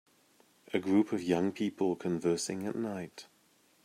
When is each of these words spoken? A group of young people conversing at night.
A 0.73 0.79
group 0.79 1.11
of 1.11 1.21
young 1.21 1.51
people 1.51 1.95
conversing 1.95 2.65
at 2.65 2.73
night. 2.75 3.27